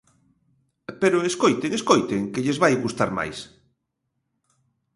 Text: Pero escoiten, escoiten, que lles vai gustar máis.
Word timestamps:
Pero 1.01 1.27
escoiten, 1.29 1.71
escoiten, 1.79 2.21
que 2.33 2.43
lles 2.45 2.61
vai 2.63 2.73
gustar 2.85 3.09
máis. 3.17 3.37